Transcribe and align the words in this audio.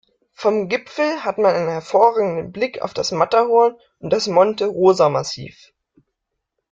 Vom 0.33 0.67
Gipfel 0.67 1.23
hat 1.23 1.37
man 1.37 1.53
einen 1.53 1.69
hervorragenden 1.69 2.51
Blick 2.51 2.81
auf 2.81 2.95
das 2.95 3.11
Matterhorn 3.11 3.77
und 3.99 4.11
das 4.11 4.25
Monte-Rosa-Massiv. 4.25 5.71